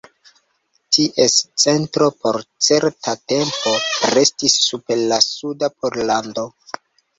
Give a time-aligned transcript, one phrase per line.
[0.95, 3.75] Ties centro por certa tempo
[4.17, 6.51] restis super la suda Pollando.